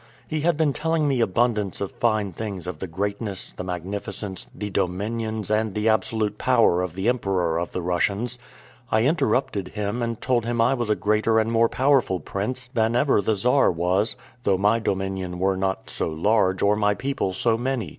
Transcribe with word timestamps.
He 0.27 0.39
had 0.41 0.57
been 0.57 0.73
telling 0.73 1.07
me 1.07 1.21
abundance 1.21 1.79
of 1.79 1.91
fine 1.91 2.31
things 2.31 2.65
of 2.65 2.79
the 2.79 2.87
greatness, 2.87 3.53
the 3.53 3.63
magnificence, 3.63 4.47
the 4.51 4.71
dominions, 4.71 5.51
and 5.51 5.75
the 5.75 5.89
absolute 5.89 6.39
power 6.39 6.81
of 6.81 6.95
the 6.95 7.07
Emperor 7.07 7.59
of 7.59 7.71
the 7.71 7.83
Russians: 7.83 8.39
I 8.91 9.03
interrupted 9.03 9.67
him, 9.67 10.01
and 10.01 10.19
told 10.19 10.43
him 10.47 10.59
I 10.59 10.73
was 10.73 10.89
a 10.89 10.95
greater 10.95 11.37
and 11.37 11.51
more 11.51 11.69
powerful 11.69 12.19
prince 12.19 12.67
than 12.73 12.95
ever 12.95 13.21
the 13.21 13.35
Czar 13.35 13.69
was, 13.71 14.15
though 14.43 14.57
my 14.57 14.79
dominion 14.79 15.37
were 15.37 15.55
not 15.55 15.87
so 15.87 16.09
large, 16.09 16.63
or 16.63 16.75
my 16.75 16.95
people 16.95 17.31
so 17.31 17.55
many. 17.55 17.89